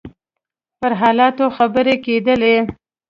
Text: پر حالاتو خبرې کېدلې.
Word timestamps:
پر 0.79 0.91
حالاتو 1.01 1.45
خبرې 1.57 1.95
کېدلې. 2.05 2.55